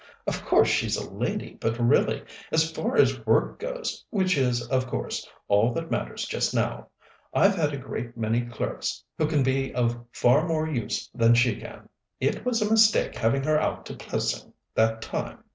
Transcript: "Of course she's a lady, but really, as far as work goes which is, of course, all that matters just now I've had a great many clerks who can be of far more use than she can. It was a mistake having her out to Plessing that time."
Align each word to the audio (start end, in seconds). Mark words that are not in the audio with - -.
"Of 0.25 0.41
course 0.43 0.67
she's 0.67 0.97
a 0.97 1.07
lady, 1.07 1.59
but 1.61 1.77
really, 1.79 2.23
as 2.51 2.71
far 2.71 2.95
as 2.97 3.23
work 3.23 3.59
goes 3.59 4.03
which 4.09 4.35
is, 4.35 4.67
of 4.69 4.87
course, 4.87 5.29
all 5.47 5.73
that 5.73 5.91
matters 5.91 6.25
just 6.25 6.55
now 6.55 6.87
I've 7.35 7.53
had 7.53 7.71
a 7.71 7.77
great 7.77 8.17
many 8.17 8.41
clerks 8.41 9.03
who 9.19 9.27
can 9.27 9.43
be 9.43 9.71
of 9.75 10.03
far 10.11 10.47
more 10.47 10.67
use 10.67 11.07
than 11.13 11.35
she 11.35 11.55
can. 11.55 11.87
It 12.19 12.43
was 12.43 12.63
a 12.63 12.71
mistake 12.71 13.13
having 13.15 13.43
her 13.43 13.59
out 13.61 13.85
to 13.85 13.93
Plessing 13.95 14.53
that 14.73 15.03
time." 15.03 15.43